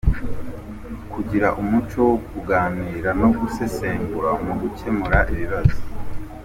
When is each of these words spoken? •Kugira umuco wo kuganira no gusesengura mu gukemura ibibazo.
•Kugira 1.13 1.47
umuco 1.61 1.97
wo 2.09 2.17
kuganira 2.27 3.09
no 3.21 3.29
gusesengura 3.37 4.29
mu 4.43 4.53
gukemura 4.61 5.19
ibibazo. 5.33 5.77